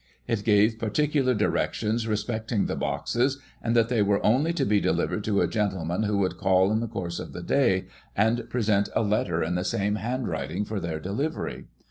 [0.27, 5.23] It gave particular directions respecting the boxes, and that they were only to be delivered
[5.25, 7.85] to a gentleman who would call in the course of the day,
[8.15, 11.65] and present a letter in the same handwriting for their delivery.